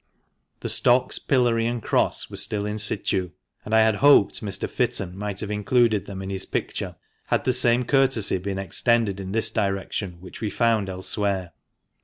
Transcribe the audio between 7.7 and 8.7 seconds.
courtesy been